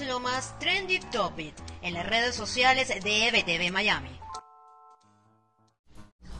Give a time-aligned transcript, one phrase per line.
[0.00, 4.10] lo más trendy topic en las redes sociales de EBTV Miami.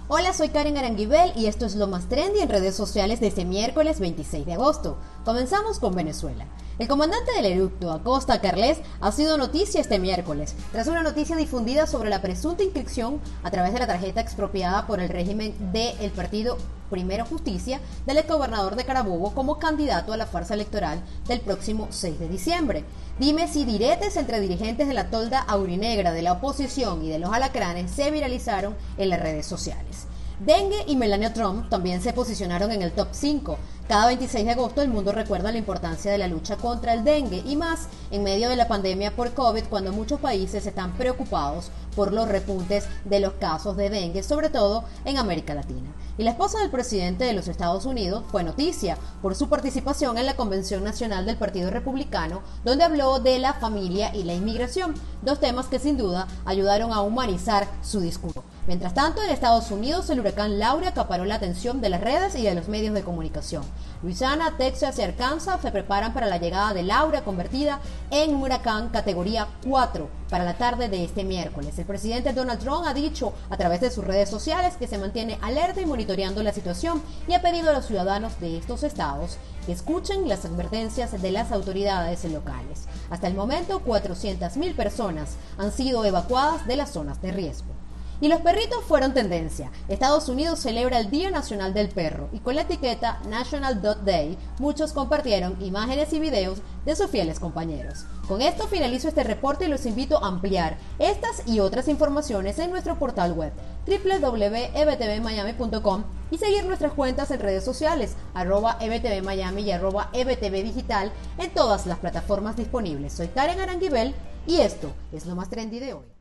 [0.09, 3.45] Hola, soy Karen Aranguibel y esto es lo más trendy en redes sociales de este
[3.45, 4.99] miércoles 26 de agosto.
[5.25, 6.47] Comenzamos con Venezuela.
[6.79, 11.87] El comandante del eructo, Acosta Carles, ha sido noticia este miércoles, tras una noticia difundida
[11.87, 16.59] sobre la presunta inscripción a través de la tarjeta expropiada por el régimen del partido
[16.95, 22.21] Primero Justicia del exgobernador de Carabobo como candidato a la farsa electoral del próximo 6
[22.21, 22.85] de diciembre.
[23.19, 27.33] Dime si diretes entre dirigentes de la tolda aurinegra de la oposición y de los
[27.33, 30.07] alacranes se viralizaron en las redes sociales.
[30.41, 33.57] Dengue y Melania Trump también se posicionaron en el top 5.
[33.87, 37.45] Cada 26 de agosto el mundo recuerda la importancia de la lucha contra el dengue
[37.47, 42.13] y más en medio de la pandemia por COVID cuando muchos países están preocupados por
[42.13, 45.95] los repuntes de los casos de dengue, sobre todo en América Latina.
[46.19, 50.27] Y la esposa del presidente de los Estados Unidos fue noticia por su participación en
[50.27, 55.39] la Convención Nacional del Partido Republicano, donde habló de la familia y la inmigración, dos
[55.39, 58.43] temas que sin duda ayudaron a humanizar su discurso.
[58.67, 62.45] Mientras tanto, en Estados Unidos el huracán Laura acaparó la atención de las redes y
[62.45, 63.63] de los medios de comunicación.
[64.03, 68.89] Luisiana, Texas y Arkansas se preparan para la llegada de Laura convertida en un huracán
[68.89, 71.79] categoría 4 para la tarde de este miércoles.
[71.79, 75.39] El presidente Donald Trump ha dicho a través de sus redes sociales que se mantiene
[75.43, 79.73] alerta y monitoreando la situación y ha pedido a los ciudadanos de estos estados que
[79.73, 82.85] escuchen las advertencias de las autoridades locales.
[83.11, 87.84] Hasta el momento, 400.000 personas han sido evacuadas de las zonas de riesgo.
[88.21, 89.73] Y los perritos fueron tendencia.
[89.89, 94.39] Estados Unidos celebra el Día Nacional del Perro y con la etiqueta National Dog Day
[94.59, 98.05] muchos compartieron imágenes y videos de sus fieles compañeros.
[98.29, 102.71] Con esto finalizo este reporte y los invito a ampliar estas y otras informaciones en
[102.71, 103.55] nuestro portal web
[103.87, 111.87] www.ebtvmiami.com y seguir nuestras cuentas en redes sociales arroba ebtvmiami y arroba ebtvdigital en todas
[111.87, 113.13] las plataformas disponibles.
[113.13, 114.15] Soy Karen Aranguibel
[114.47, 116.14] y esto es lo más trendy de hoy.